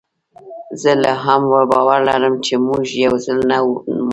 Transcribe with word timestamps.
زه 0.81 0.91
لا 1.03 1.13
هم 1.23 1.41
باور 1.71 1.99
لرم 2.09 2.35
چي 2.45 2.53
موږ 2.67 2.85
یوځل 3.03 3.39
نه 3.49 3.57
مرو 3.67 4.07